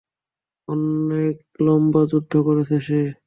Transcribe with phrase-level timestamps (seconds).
[0.67, 2.99] অনেক লম্বা যুদ্ধ করেছে সে।